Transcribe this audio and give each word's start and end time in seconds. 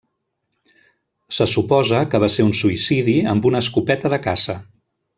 Se 1.37 1.47
suposa 1.51 2.01
que 2.15 2.21
va 2.25 2.31
ser 2.39 2.47
un 2.49 2.57
suïcidi 2.63 3.17
amb 3.35 3.49
una 3.53 3.63
escopeta 3.67 4.17
de 4.17 4.21
caça. 4.29 4.61